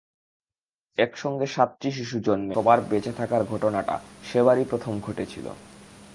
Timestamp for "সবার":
2.55-2.79